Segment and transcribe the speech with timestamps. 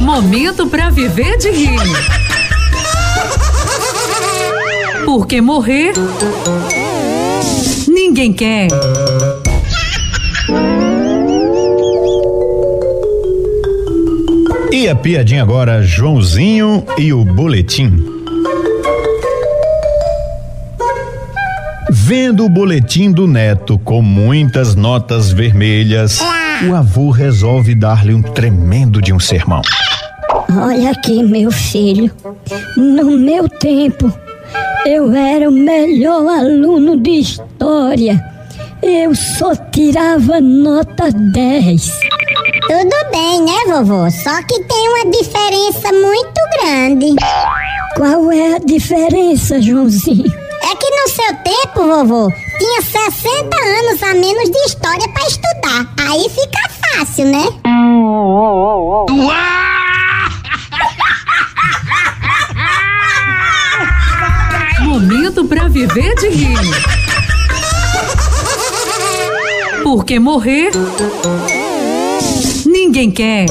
[0.00, 1.80] Momento pra viver de rir.
[5.04, 5.94] Porque morrer
[7.88, 8.68] ninguém quer.
[14.70, 18.23] E a piadinha agora, Joãozinho e o boletim.
[22.06, 26.20] Vendo o boletim do neto com muitas notas vermelhas,
[26.68, 29.62] o avô resolve dar-lhe um tremendo de um sermão.
[30.54, 32.14] Olha aqui, meu filho.
[32.76, 34.12] No meu tempo,
[34.84, 38.22] eu era o melhor aluno de história.
[38.82, 41.90] Eu só tirava nota 10.
[42.66, 44.10] Tudo bem, né, vovô?
[44.10, 47.14] Só que tem uma diferença muito grande.
[47.96, 50.43] Qual é a diferença, Joãozinho?
[51.04, 55.86] No seu tempo, vovô, tinha 60 anos a menos de história pra estudar.
[56.00, 56.58] Aí fica
[56.96, 57.44] fácil, né?
[64.80, 66.56] Momento pra viver de rir.
[69.82, 70.70] Porque morrer
[72.64, 73.44] ninguém quer.